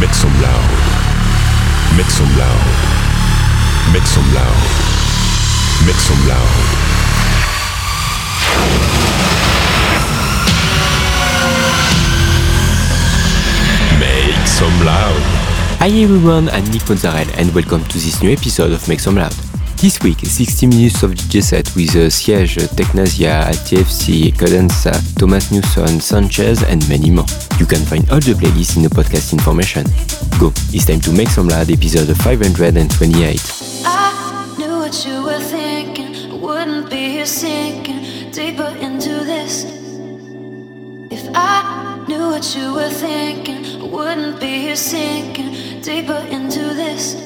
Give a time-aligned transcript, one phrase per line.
[0.00, 0.70] Make some loud.
[1.94, 2.64] Make some loud.
[3.92, 4.56] Make some loud.
[5.84, 6.56] Make some loud.
[14.00, 15.22] Make some loud.
[15.80, 19.49] Hi everyone, I'm Nick Mozzarella and welcome to this new episode of Make Some Loud.
[19.80, 25.98] This week, 60 minutes of DJ set with uh, Siege, Technasia, TFC, Cadenza, Thomas Newson,
[26.00, 27.24] Sanchez and many more.
[27.58, 29.84] You can find all the playlists in the podcast information.
[30.38, 33.40] Go, it's time to Make Some Loud episode 528.
[33.86, 36.30] I knew what you were thinking.
[36.30, 39.64] I wouldn't be here sinking deeper into this.
[41.10, 47.16] If I knew what you were thinking, I wouldn't be here sinking deeper into this.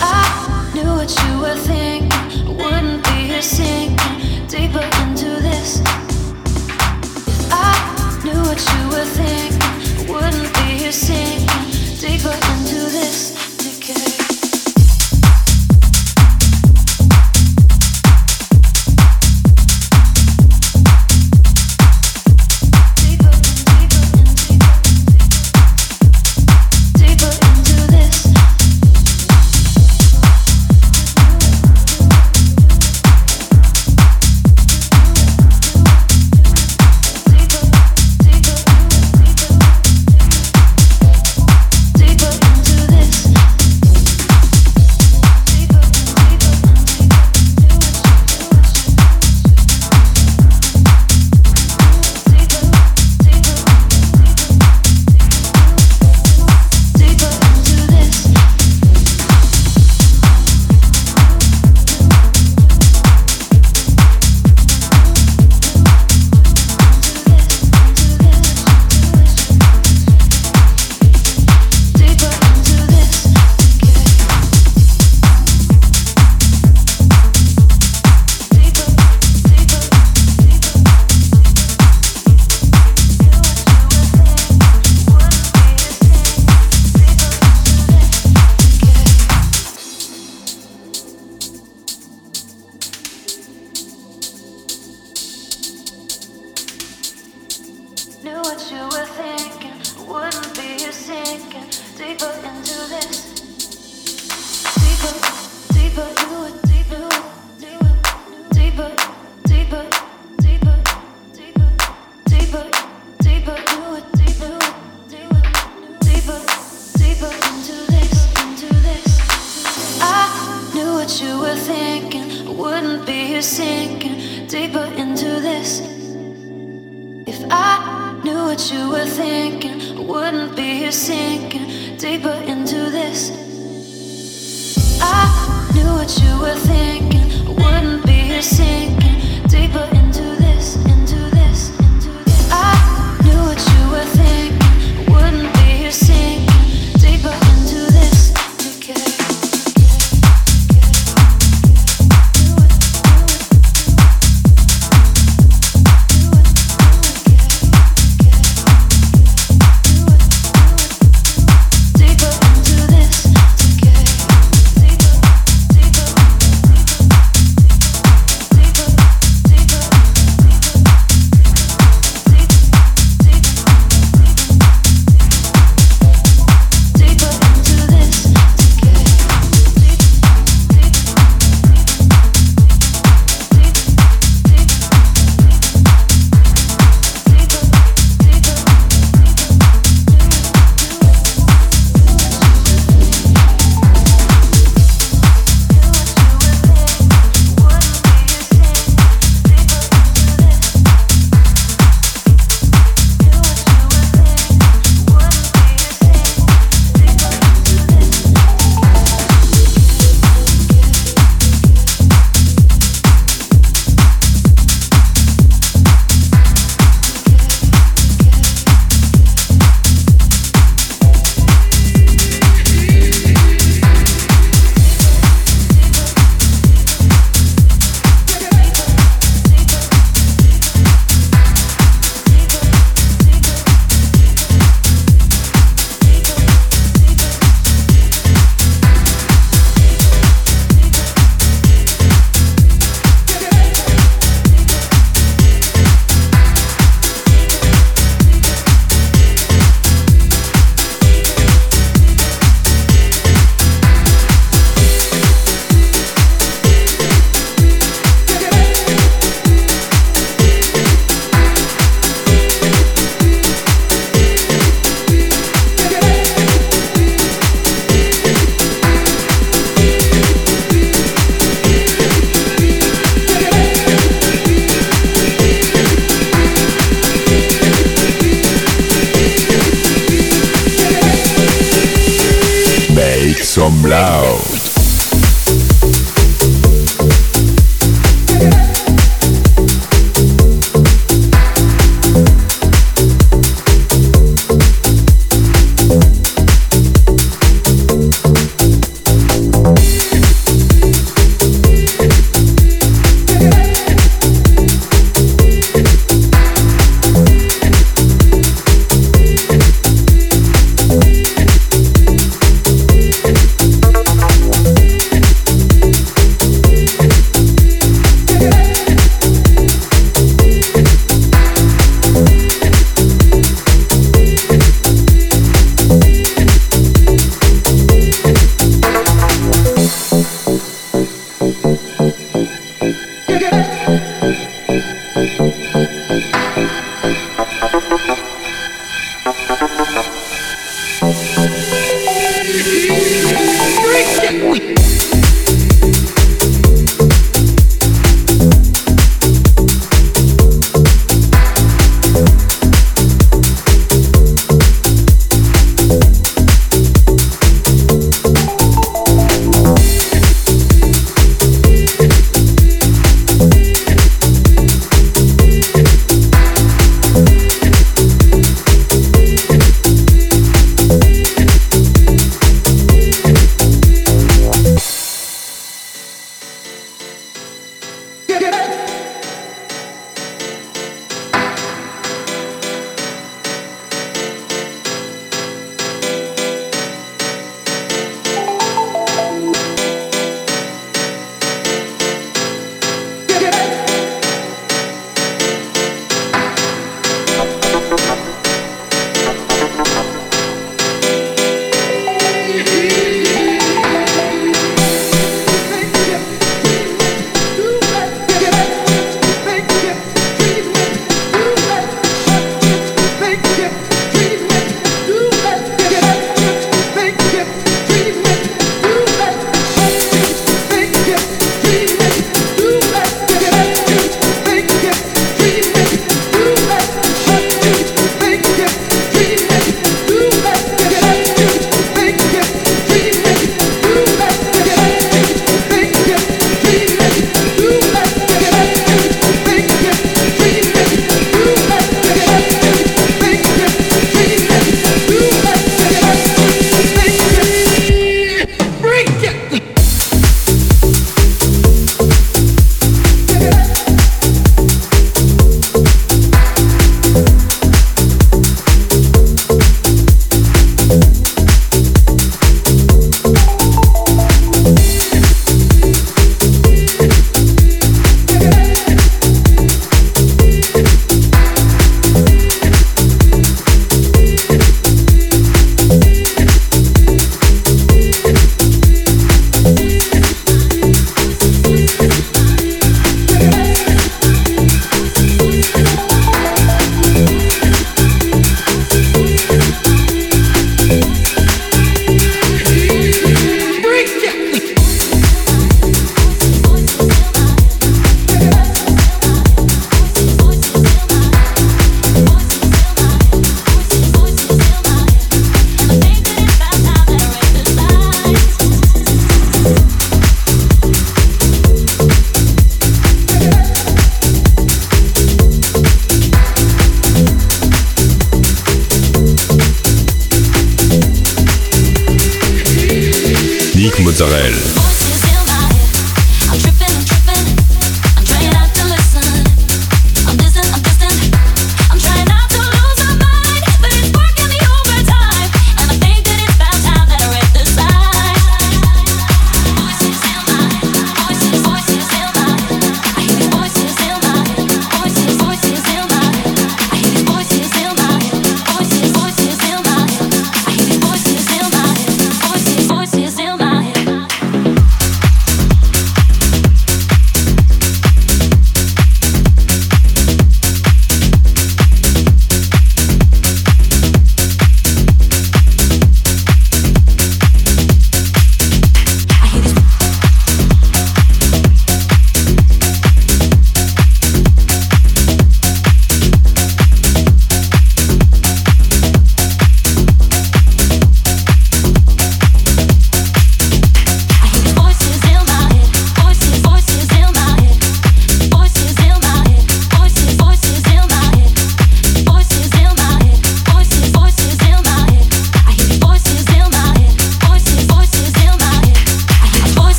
[0.00, 0.35] I
[0.76, 2.54] knew what you were thinking.
[2.54, 5.80] Wouldn't be sinking deeper into this.
[7.26, 13.45] If I knew what you were thinking, wouldn't be sinking deeper into this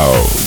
[0.00, 0.39] Wow.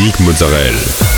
[0.00, 1.09] Nick Mozzarella.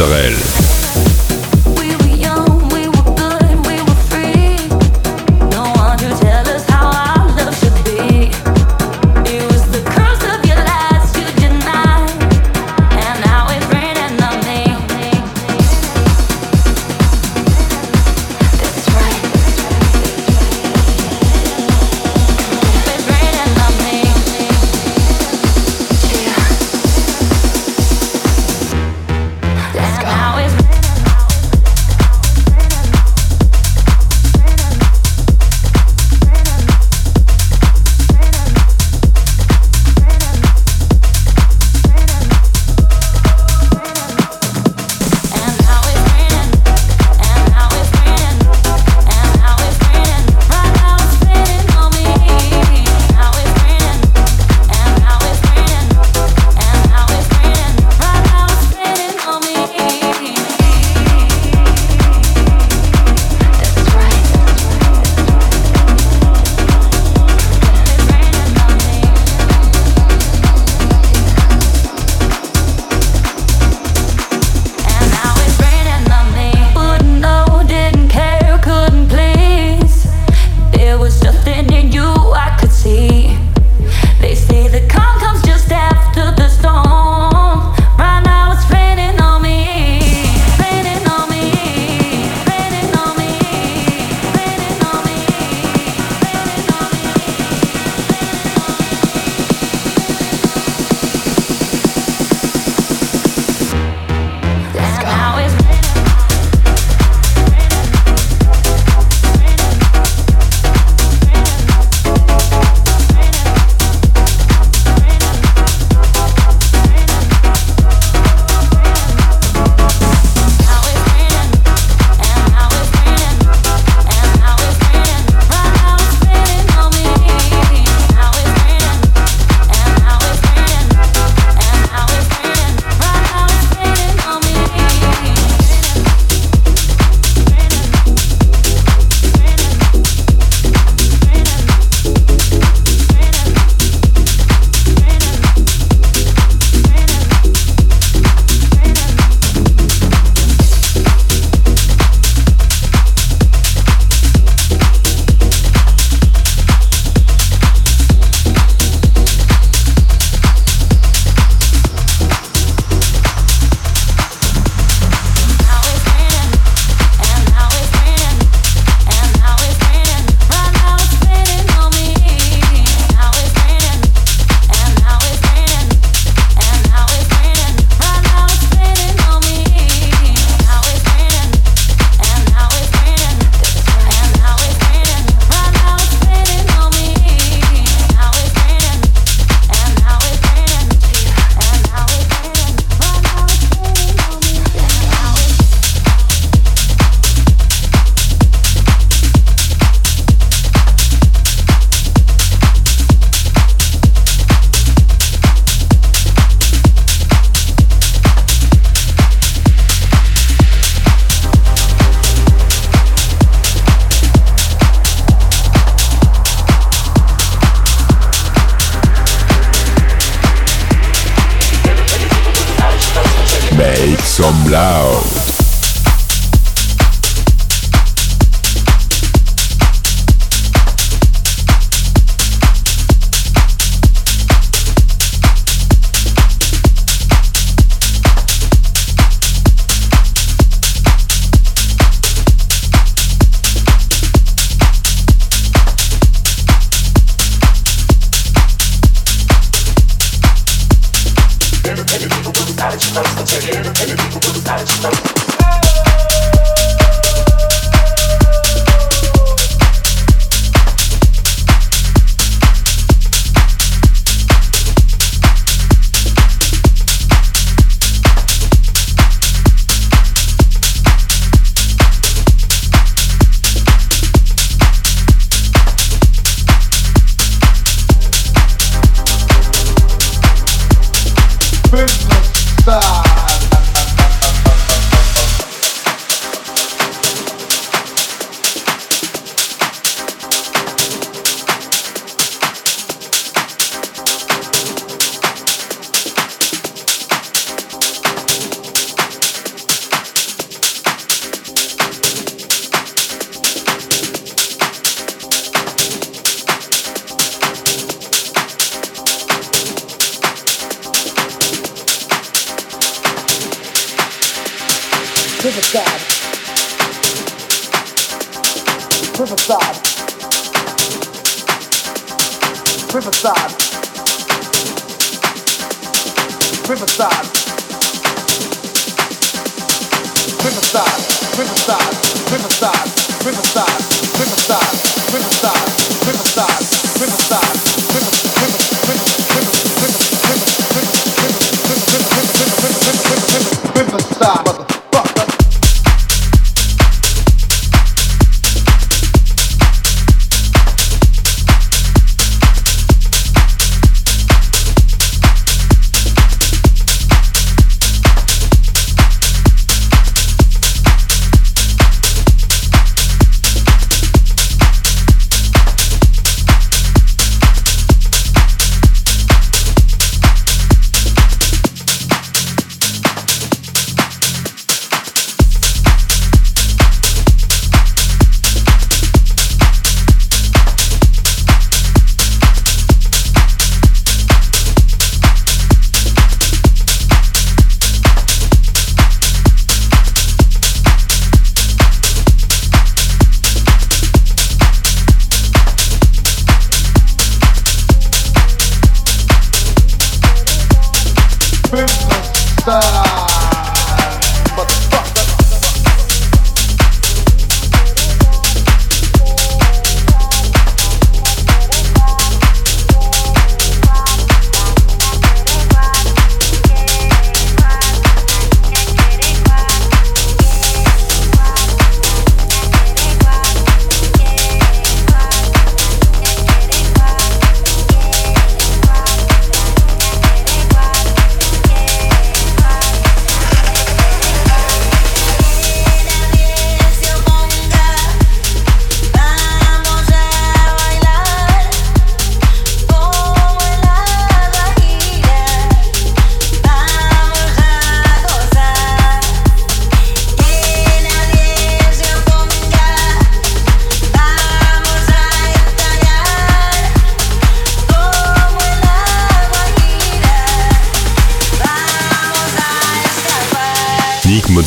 [0.00, 0.47] Nick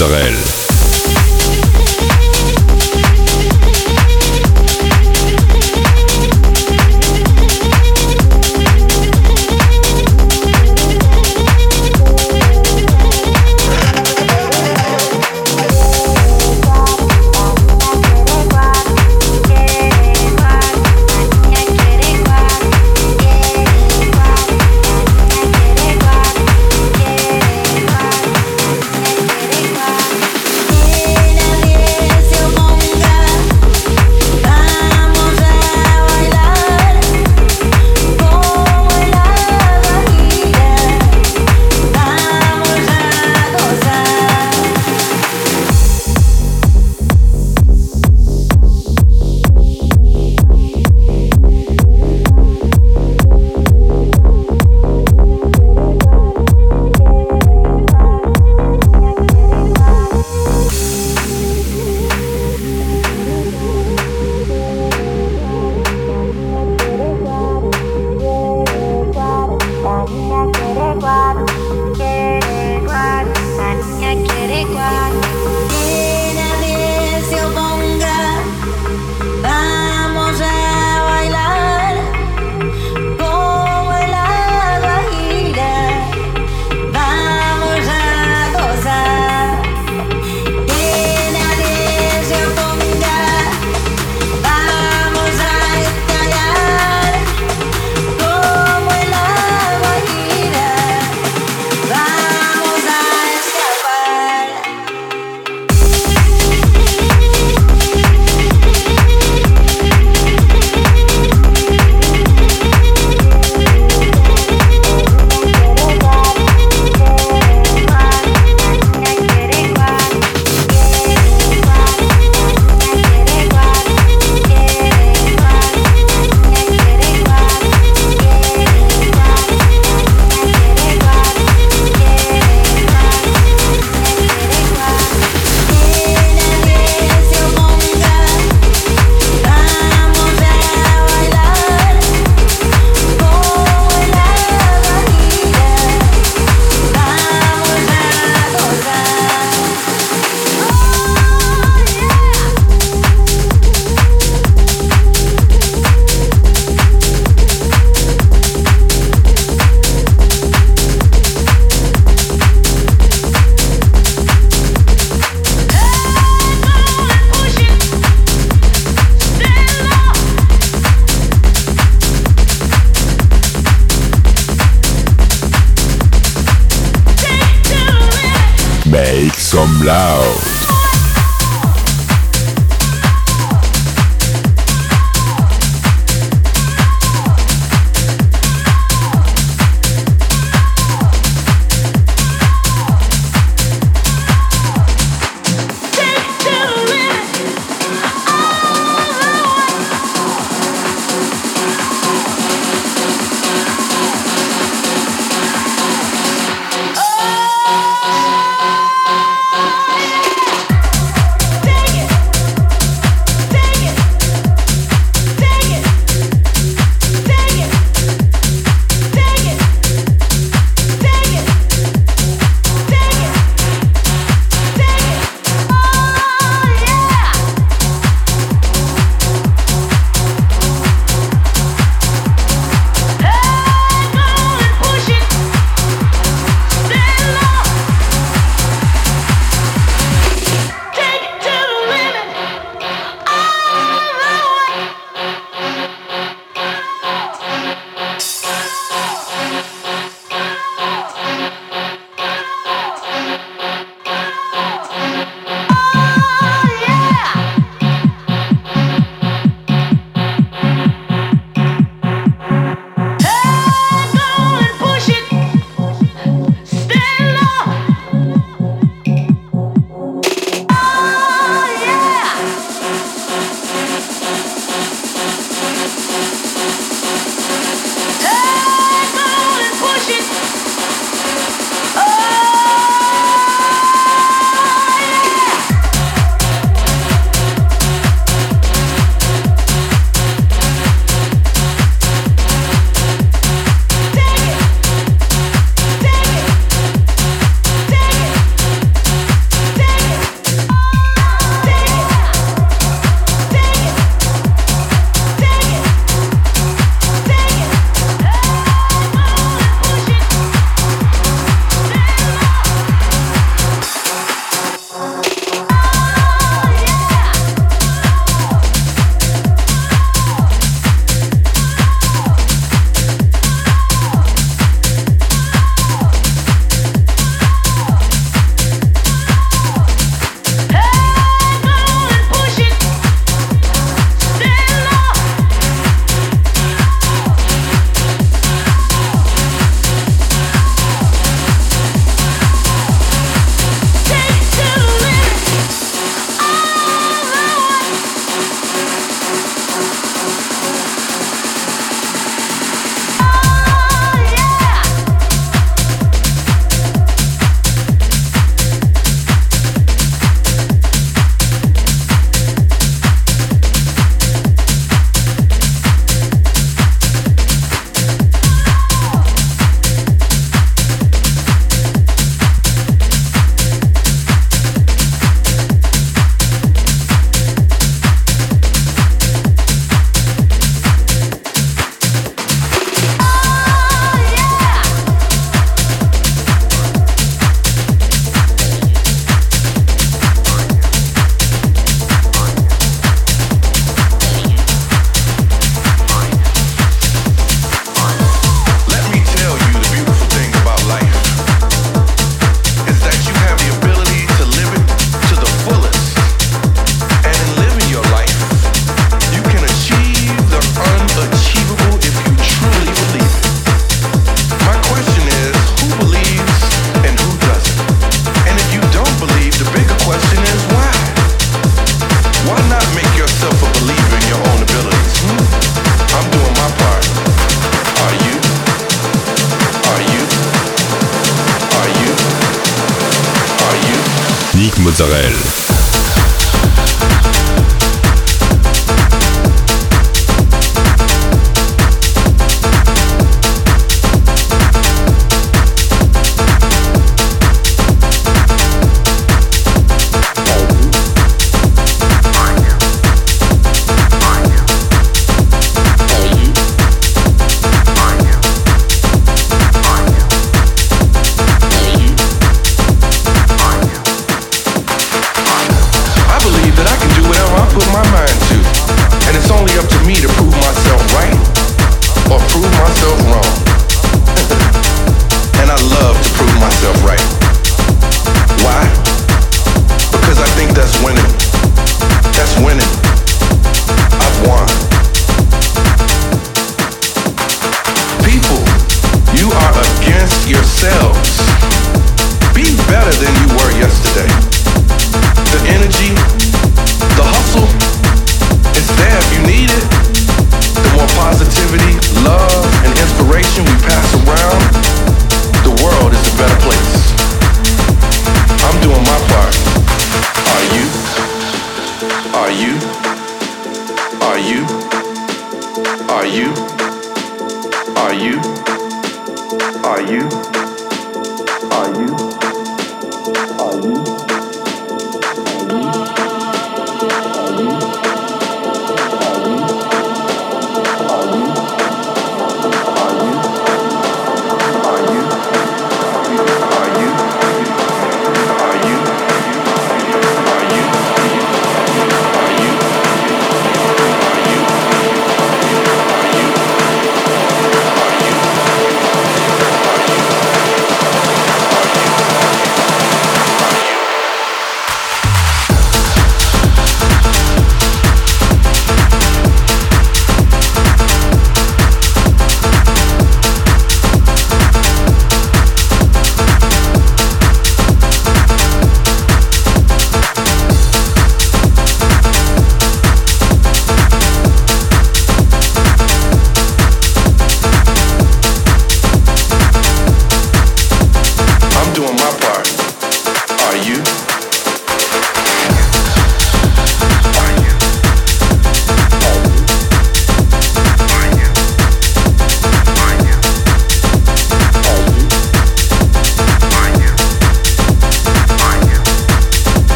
[0.00, 0.67] Israel.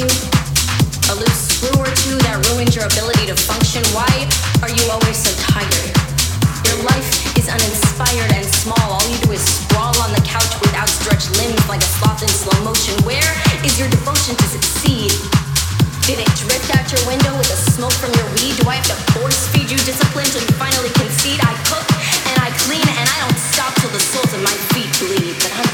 [0.00, 0.08] you?
[1.12, 3.84] A loose screw or two that ruins your ability to function?
[3.92, 4.08] Why
[4.64, 5.92] are you always so tired?
[6.64, 8.80] Your life is uninspired and small.
[8.80, 12.32] All you do is sprawl on the couch with outstretched limbs like a sloth in
[12.32, 12.96] slow motion.
[13.04, 13.28] Where
[13.60, 15.12] is your devotion to succeed?
[16.08, 18.56] Did it drift out your window with the smoke from your weed?
[18.56, 21.44] Do I have to force feed you discipline till you finally concede?
[21.44, 21.84] I cook
[22.24, 25.36] and I clean and I don't stop till the soles of my feet bleed.
[25.44, 25.69] But I'm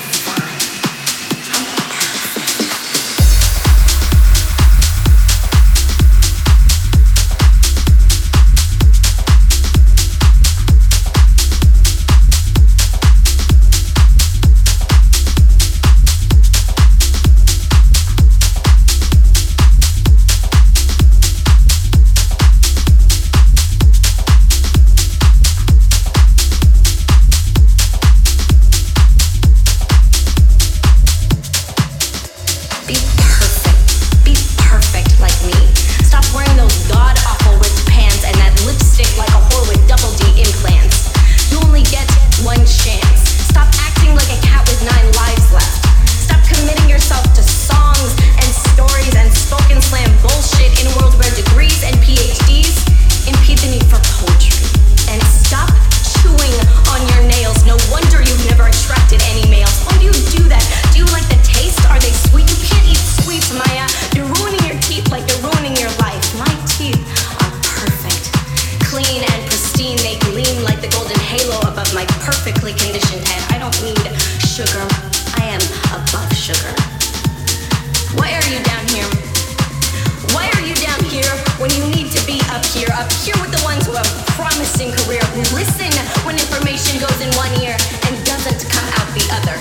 [85.07, 85.23] career.
[85.55, 85.91] Listen
[86.27, 87.77] when information goes in one ear
[88.07, 89.57] and doesn't come out the other.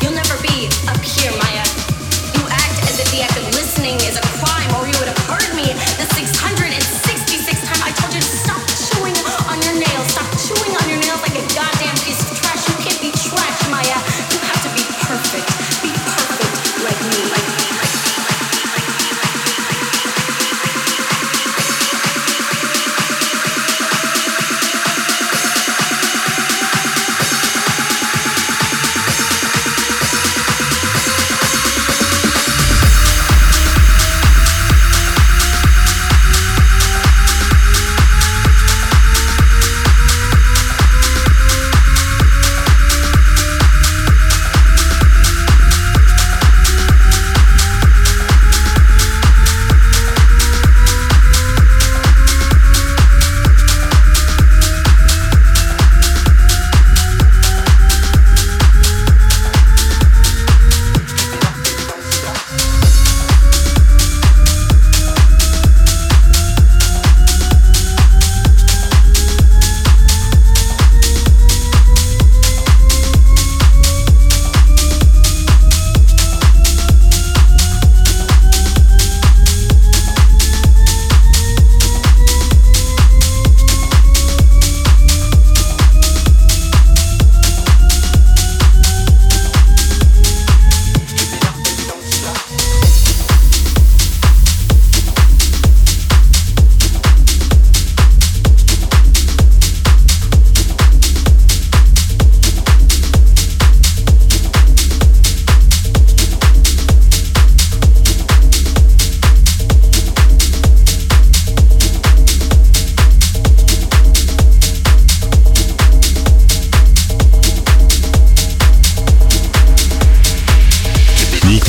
[0.00, 1.59] You'll never be up here, Maya.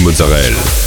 [0.02, 0.81] Mozzarella.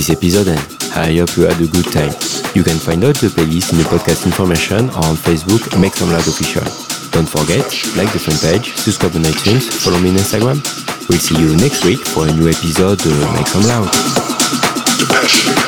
[0.00, 0.66] This episode end.
[0.96, 2.14] I hope you had a good time.
[2.54, 6.08] You can find out the playlist in the podcast information or on Facebook, Make Some
[6.08, 6.64] Loud Official.
[7.10, 10.56] Don't forget, like the fan page, subscribe on iTunes, follow me on Instagram.
[11.10, 15.59] We'll see you next week for a new episode of Make Some Loud.